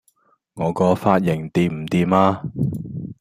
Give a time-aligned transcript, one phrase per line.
[0.55, 2.41] 我個髮型掂唔掂呀?